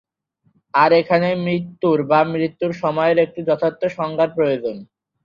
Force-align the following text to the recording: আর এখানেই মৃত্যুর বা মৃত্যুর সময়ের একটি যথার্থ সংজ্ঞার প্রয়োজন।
আর 0.73 0.89
এখানেই 0.93 1.35
মৃত্যুর 1.45 1.99
বা 2.03 2.19
মৃত্যুর 2.33 2.71
সময়ের 2.81 3.17
একটি 3.17 3.39
যথার্থ 3.47 3.81
সংজ্ঞার 3.97 4.29
প্রয়োজন। 4.37 4.75